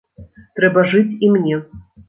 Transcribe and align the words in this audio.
Трэба 0.61 0.85
жыць 0.95 1.15
і 1.29 1.31
мне. 1.37 1.63